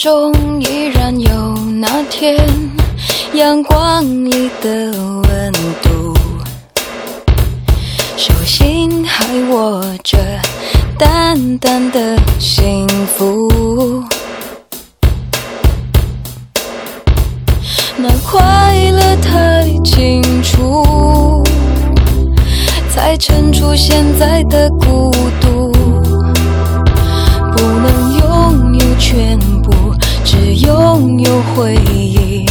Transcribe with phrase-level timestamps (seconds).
[0.00, 0.32] 中
[0.62, 1.30] 依然有
[1.78, 2.34] 那天
[3.34, 5.52] 阳光里的温
[5.82, 6.14] 度，
[8.16, 10.16] 手心还握着
[10.98, 14.02] 淡淡的幸福。
[17.98, 21.44] 那快乐太清楚，
[22.88, 25.10] 才衬出现在的孤
[25.42, 25.70] 独。
[27.52, 29.38] 不能拥有全，
[31.60, 32.46] 回忆，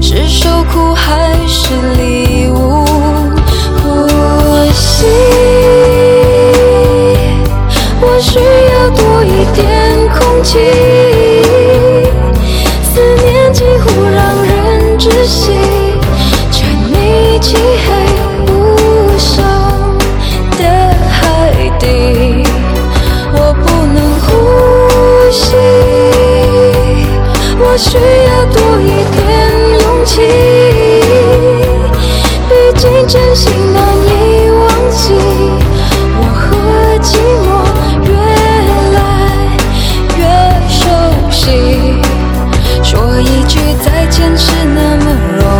[0.00, 2.82] 是受苦还是礼物？
[3.82, 4.08] 呼
[4.72, 5.04] 吸，
[8.00, 8.38] 我需
[8.72, 10.58] 要多一点空气。
[12.82, 15.52] 思念几乎让人窒息，
[16.50, 17.86] 沉溺漆黑
[18.46, 18.48] 无
[19.18, 19.44] 声
[20.56, 20.64] 的
[21.06, 21.20] 海
[21.78, 21.84] 底，
[23.34, 24.30] 我不能呼
[25.30, 25.54] 吸，
[27.64, 27.98] 我需
[43.82, 45.04] 再见是那么
[45.38, 45.51] 容易，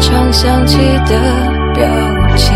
[0.00, 1.20] 常想起的
[1.74, 1.86] 表
[2.36, 2.54] 情。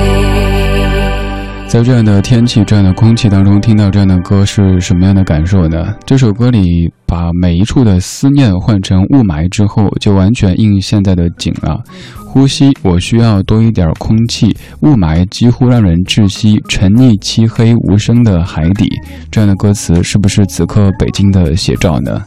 [1.67, 5.94] 在这样的天气、这样的空气当中，听到这样的歌是什么样的感受呢？
[6.06, 11.81] 这首歌里把每一处的思念换成雾霾之后，就完全应现在的景了。
[12.26, 14.52] 呼吸，我需要多一点空气。
[14.81, 18.88] 雾霾几乎让人窒息，沉溺漆黑无声的海底。
[19.31, 22.20] 这样的歌词是不是此刻北京的写照呢？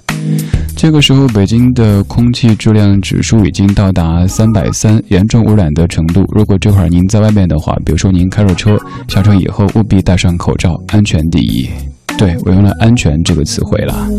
[0.77, 6.23] 这个时候，北京的空气质量指数已经到达三百三，严重污染的程度。
[6.33, 8.77] 如果这会儿您在外面的话，比如说您开着车，
[9.09, 11.67] 下车以后务必戴上口罩，安全第一。
[12.17, 14.09] 对我用了“安全”这个词汇了。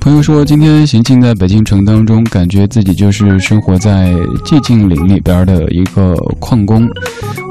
[0.00, 4.12] 朋友说，今天行进在北京城当中，感觉自己就是生活在
[4.44, 6.86] 寂静岭里边的一个矿工。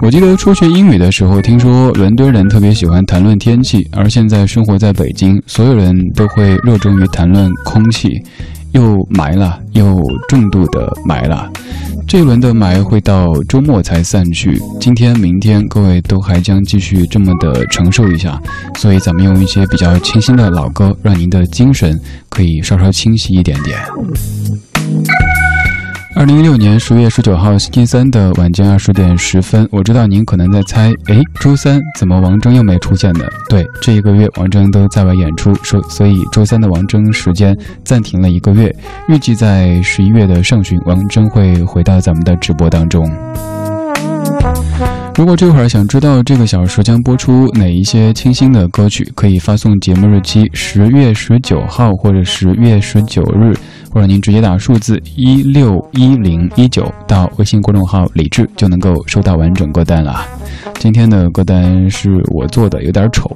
[0.04, 8.10] 我记得初学英语的时候，听说伦敦人特别喜欢谈论天气，而现在生活在北京，所有人都会热衷于谈论空气。
[8.74, 11.50] 又埋了，又重度的埋了。
[12.08, 18.40] 这一轮的霾会到周末才散去，今天、明天各位都还将继续这么的承受一下。
[18.76, 22.00] 所以咱们用一些比较清新的老歌，让您的精神
[22.30, 23.80] 可以稍稍清晰一点点。
[26.16, 33.26] 二零一六年十月十九号星期三的晚间二十点十分，我知道您可能在猜，哎，周三怎么王铮又没出现呢？
[33.50, 38.74] 对，这一个月王铮都在外演出，所所以周三的王铮时间暂停了一个月，
[39.10, 43.10] 预计在十一月的上旬，王铮会回到咱们的直播当中。
[45.16, 53.54] 如果这会儿想知道这个小时将播出哪一些清新的歌曲，可以发送节目日期十月十九号或者十月十九日，
[53.94, 60.26] 或者您直接打数字一六一零一九到微信公众号“李志”，就能够收到完整歌单了。
[60.80, 63.30] 今天的歌单是我做的，有点丑，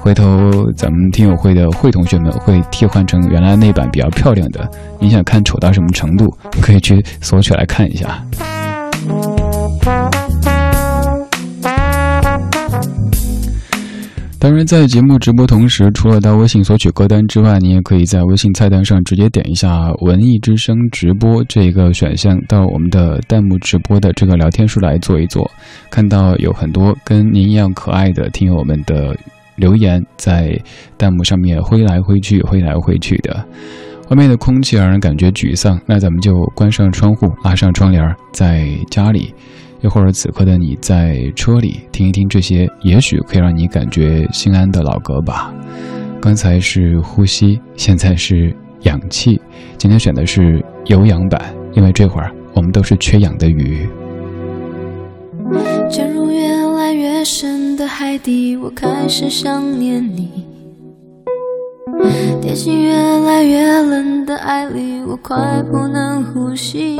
[0.00, 0.24] 回头
[0.72, 4.68] 咱们听友会的会同学们会替换成原来那版比较漂亮的。
[4.98, 8.20] 你想看丑到什么程度，可以去索取来看一下。
[14.40, 25.48] 当然，在节目直播同时，除了到微信索取歌单之外，你也可以在微信菜单上直接点一下“文艺之声直播”这个选项，到我们的弹幕直播的这个聊天室来坐一坐。
[25.90, 29.14] 看到有很多跟您一样可爱的听友们的
[29.56, 30.58] 留言，在
[30.96, 33.44] 弹幕上面挥来挥去、挥来挥去的。
[34.08, 38.02] 外面的空气让人感觉沮丧，那咱们就关上窗户，拉上窗帘，
[38.32, 39.34] 在家里。
[39.82, 45.52] 又或者此刻的你在车里听一听这些，也许可以让你感觉心安的老歌吧。
[46.20, 49.40] 刚才是呼吸，现在是氧气。
[49.78, 53.88] 今天选的是有氧版，因为这会儿我们都是缺氧的鱼。
[55.90, 60.28] 潜入越来越深的海底，我开始想念你；
[62.42, 66.98] 跌进越来越冷的爱里，我快不能呼吸。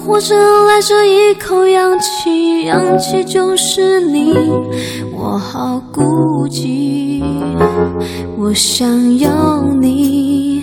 [0.00, 4.32] 让活着来这一口氧气，氧气就是你，
[5.12, 7.22] 我好孤寂，
[8.38, 8.88] 我想
[9.18, 10.62] 要你。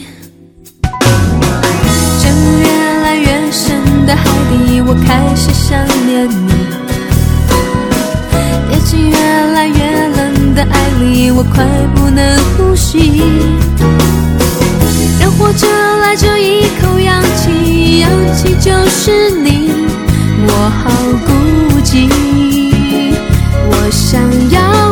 [2.20, 2.68] 潜越
[3.04, 6.52] 来越深的海底，我开始想念你。
[8.70, 9.18] 跌进越
[9.54, 11.64] 来越冷的爱里，我快
[11.96, 13.22] 不能呼吸。
[15.40, 15.68] 我这
[16.00, 19.70] 来这一口氧气，氧气就是你，
[20.48, 20.52] 我
[20.84, 20.90] 好
[21.26, 22.10] 孤寂，
[23.70, 24.20] 我想
[24.50, 24.87] 要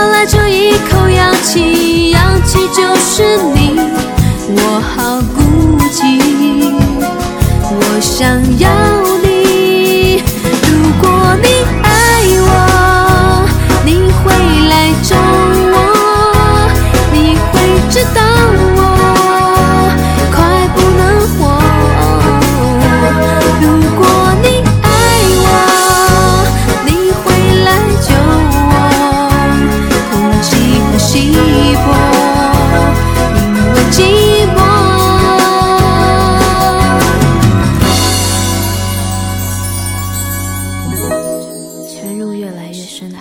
[0.00, 3.78] 活着来就一口氧气，氧气就是你，
[4.56, 6.72] 我好孤寂，
[7.68, 8.70] 我想要
[9.22, 10.22] 你。
[10.64, 10.70] 如
[11.02, 11.04] 果
[11.42, 11.46] 你
[11.82, 11.89] 爱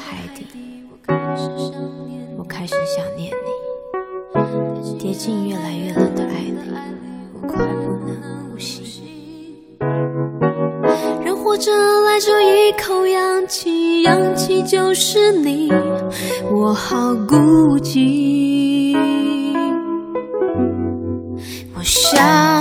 [0.09, 0.43] 海底
[0.91, 4.97] 我开始想念我开始想念你。
[4.97, 6.57] 跌进越来越冷的爱里
[7.33, 9.55] 我快不能呼吸。
[11.23, 11.71] 人活着
[12.05, 15.71] 来就一口氧气氧气就是你
[16.51, 18.97] 我好孤寂。
[21.75, 22.58] 我想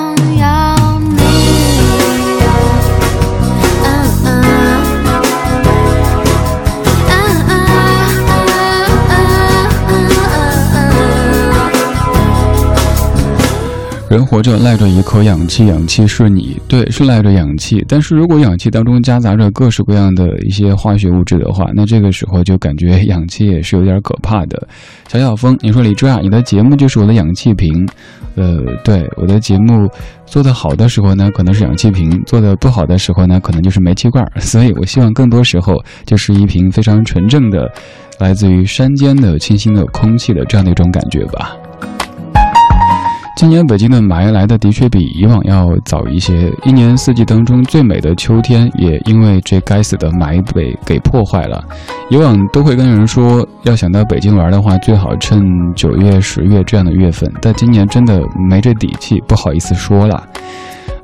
[14.09, 17.85] 人活着赖着一口氧气，氧气是你，对，是赖着氧气。
[17.87, 24.67] 但是如果氧气当中夹杂着各式各样的一些化学物质的话，那这个时候就感觉氧气也是有点可怕的。
[25.09, 27.87] 小小峰，你说李志啊，你的节目就是我的氧气瓶。
[28.35, 29.87] 呃，对，我的节目
[30.25, 34.25] 做得好的时候呢，可能是氧气瓶；做得不好的时候呢，可能就是煤气罐。
[34.41, 35.75] 所以我希望更多时候
[36.07, 37.71] 就是一瓶非常纯正的，
[38.19, 41.55] 来自于山间的清新的空气的这样的一种感觉吧。
[43.39, 51.63] 今年北京的霾来的的确比以往要早一些，一年四季当中最美的秋天也因为这该死的霾被给破坏了。
[52.11, 55.41] 以往都会跟人说，要想到北京玩的话，最好趁
[55.77, 60.21] 九月、十月这样的月份，但今年真的没这底气，不好意思说了。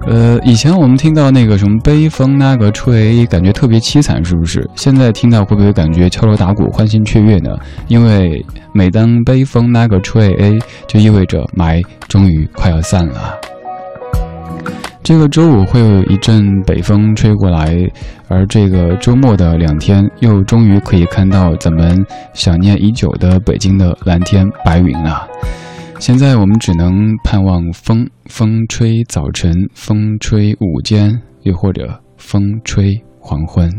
[0.07, 4.69] 呃，以前我们听到那个什么北风那个吹，感觉特别凄惨，是不是？
[4.75, 7.51] 现在听到会不会感觉敲锣打鼓、欢欣雀跃呢？
[7.89, 13.35] 因为每当北风那个吹，就意味着霾终于快要散了。
[15.03, 17.75] 这个周五会有一阵北风吹过来，
[18.29, 25.27] 而这个周末的两天又终于可以看到咱们想念已久的北京的蓝天白云了。
[26.01, 26.93] 现在我们只能
[27.25, 31.11] 盼望风，风吹早晨，风吹午间，
[31.43, 33.71] 又或者风吹黄昏。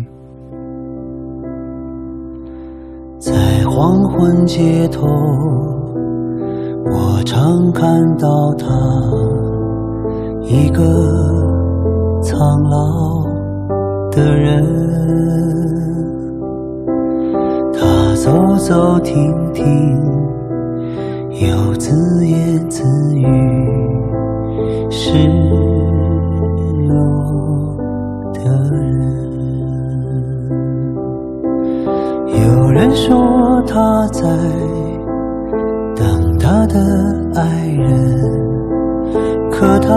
[3.19, 3.31] 在
[3.65, 5.05] 黄昏街头，
[6.85, 7.85] 我常看
[8.17, 8.65] 到他，
[10.41, 10.81] 一个
[12.21, 13.23] 苍老
[14.09, 14.63] 的人，
[17.71, 20.14] 他走走停停。
[21.47, 22.83] 又自言自
[23.15, 23.25] 语，
[24.89, 25.27] 失
[26.89, 26.97] 落
[28.33, 28.39] 的
[28.71, 28.83] 人。
[32.27, 34.21] 有人说他在
[35.95, 36.79] 等他的
[37.35, 37.89] 爱人，
[39.51, 39.89] 可他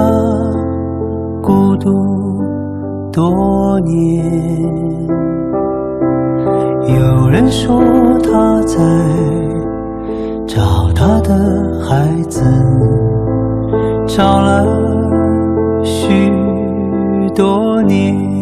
[1.42, 1.90] 孤独
[3.12, 4.24] 多年。
[6.88, 7.80] 有人说
[8.22, 9.47] 他在。
[10.48, 12.42] 找他的孩子，
[14.06, 14.64] 找了
[15.84, 16.32] 许
[17.34, 18.38] 多年。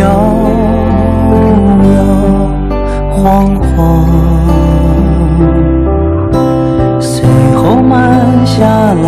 [0.00, 0.06] 摇
[1.84, 1.96] 摇
[3.10, 3.70] 晃晃
[6.98, 9.06] 随后慢下来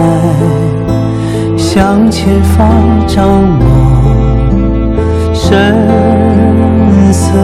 [1.56, 2.60] 向前方
[3.06, 3.26] 张
[3.58, 3.64] 望
[5.32, 7.38] 神色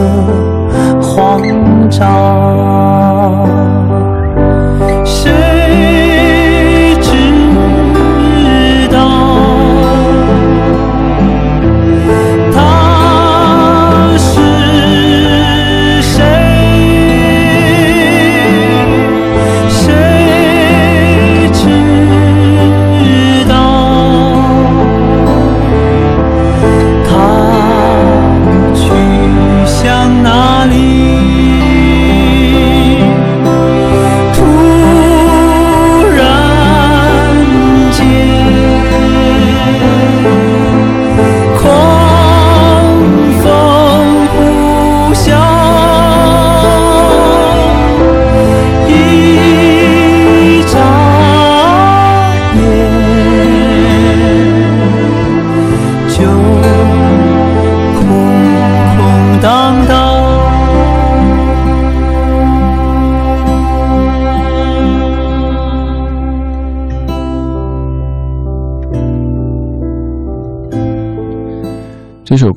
[1.01, 1.41] 慌
[1.89, 3.78] 张。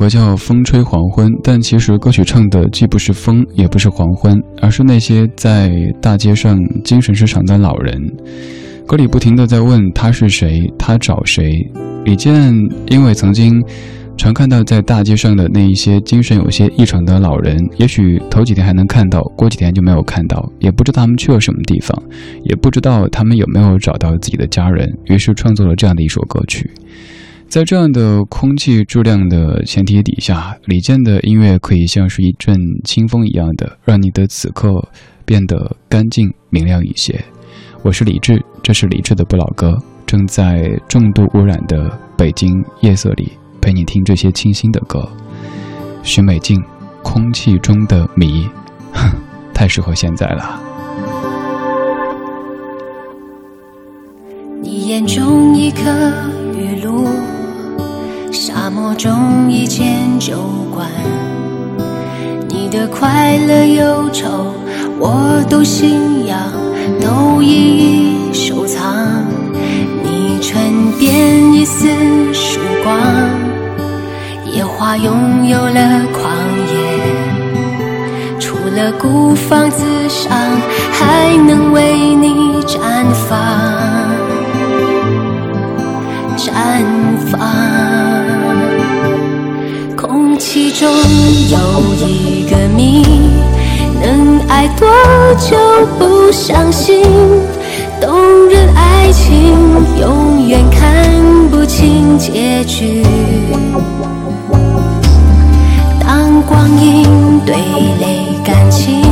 [0.02, 7.96] 歌叫《风吹黄昏》，但其实歌曲唱的既不是风，也不是黄昏，而是那些在大街上精神失常的老人。
[8.84, 11.52] 歌里不停的在问他是谁，他找谁。
[12.04, 12.52] 李健
[12.88, 13.62] 因为曾经。
[14.14, 22.00] 常看到在大街上的那一些精神有些异常的老人，也许头几天还能看到，过几天就没有看到，也不知道他们去了什么地方，
[22.44, 24.86] 也不知道他们有没有找到自己的家人。
[25.06, 26.70] 于是创作了这样的一首歌曲。
[27.52, 34.70] 在这样的空气质量的前提底下，李健的音乐可以像是一阵清风一样的，让你的此刻
[35.26, 37.22] 变得干净明亮一些。
[37.82, 43.32] 我是李志，这是李志的不老歌，正在重度污染的北京夜色里。
[43.60, 45.06] 陪你听这些清新的歌，
[46.02, 46.58] 许美静，
[47.02, 48.46] 《空气中的谜》，
[49.52, 50.58] 太适合现在了。
[54.62, 56.31] 你眼中一颗，
[58.72, 60.34] 沙漠中一间酒
[60.74, 60.88] 馆，
[62.48, 64.54] 你的快乐忧愁，
[64.98, 66.38] 我都信仰，
[66.98, 69.26] 都一一收藏。
[70.02, 71.86] 你唇边一丝
[72.32, 72.96] 曙光。
[74.50, 76.32] 野花拥有了狂
[76.72, 76.74] 野，
[78.40, 80.32] 除了孤芳自赏，
[80.92, 82.80] 还能为你绽
[83.28, 83.38] 放，
[86.38, 86.82] 绽
[87.30, 87.71] 放。
[90.74, 90.88] 中
[91.50, 91.58] 有
[92.06, 93.04] 一个谜，
[94.00, 94.88] 能爱多
[95.38, 95.56] 久
[95.98, 97.02] 不伤心？
[98.00, 99.54] 动人爱情
[100.00, 101.10] 永远看
[101.50, 103.04] 不清结局。
[106.00, 107.54] 当光阴对
[108.00, 109.02] 垒感情，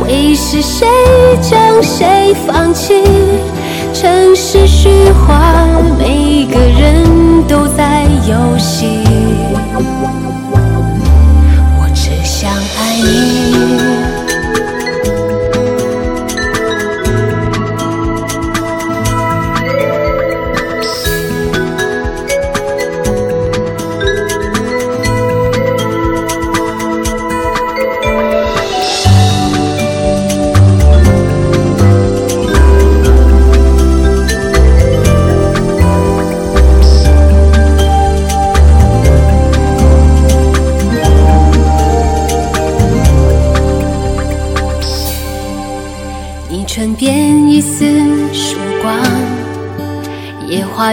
[0.00, 0.88] 会是谁
[1.40, 2.94] 将谁放弃？
[3.92, 5.40] 城市虚化，
[5.98, 9.04] 每个人都在游戏。
[13.54, 13.93] 你。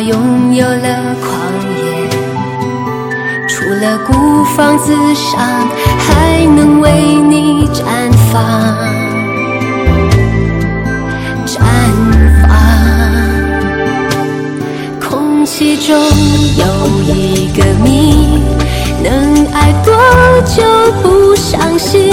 [0.02, 1.32] 拥有了狂
[1.78, 2.10] 野，
[3.48, 5.40] 除了孤芳自赏，
[6.00, 6.92] 还能为
[7.30, 8.42] 你绽放，
[11.46, 11.60] 绽
[12.42, 12.50] 放。
[15.00, 15.96] 空气中
[16.58, 16.66] 有
[17.14, 18.42] 一个谜，
[19.04, 19.94] 能爱多
[20.46, 20.64] 久
[21.04, 22.12] 不伤心？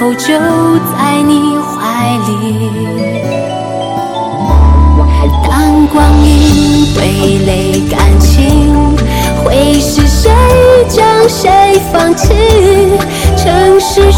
[0.00, 2.70] 否就在你怀里？
[5.46, 8.96] 当光阴堆垒感情，
[9.44, 10.30] 会是谁
[10.88, 12.32] 将谁放弃？
[13.36, 14.10] 城市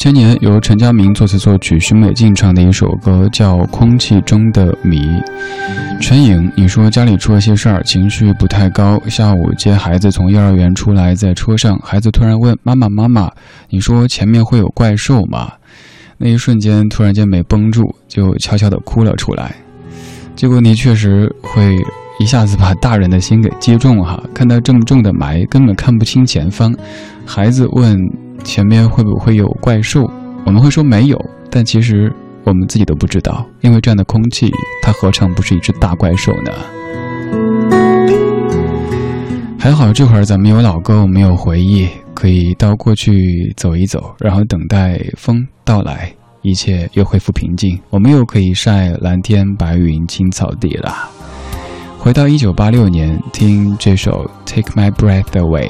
[0.00, 4.96] 千年，由陈佳明作词作曲，许美静唱的一首歌，叫《空气中的谜》。
[6.00, 8.98] 陈颖，你说家里出了些事儿，情绪不太高。
[9.10, 13.30] 下午接孩子从幼儿园出来，在车上，孩子突然问妈妈：“妈妈，
[13.68, 15.52] 你说前面会有怪兽吗？”
[16.16, 19.54] 那一瞬间，突然间没绷住，就悄悄地哭了出来。
[20.34, 21.76] 结果你确实会
[22.18, 26.74] 一下子把大人的心给击中哈，看到这么重的霾，根本看不清前方。
[27.26, 27.98] 孩子问
[28.44, 30.10] 前面会不会有怪兽，
[30.44, 31.18] 我们会说没有，
[31.50, 32.12] 但其实。
[32.42, 34.50] 我们自己都不知道，因为这样的空气，
[34.82, 36.50] 它何尝不是一只大怪兽呢？
[39.58, 51.10] 还好这会儿咱们有老歌，我们有回忆，可以到过去走一走，然后等待风到来，一切又恢复平静，我们又可以晒蓝天白云青草地了。
[51.98, 55.68] 回到一九八六年，听这首《Take My Breath Away》。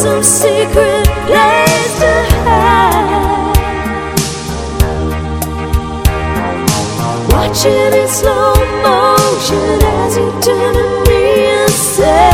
[0.00, 2.12] some secret place to
[2.44, 3.10] hide.
[7.62, 11.22] In slow motion as you turn to me
[11.58, 12.30] and say,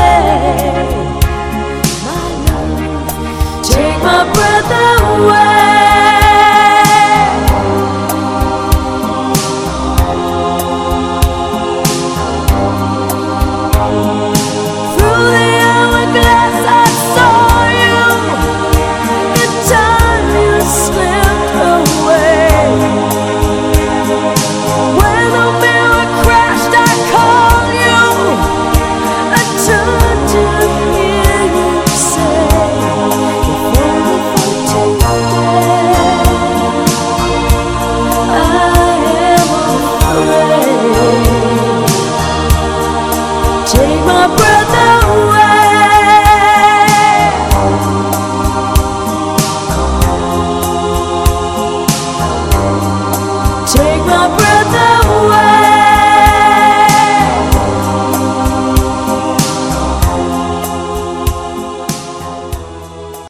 [3.64, 5.46] take my breath away.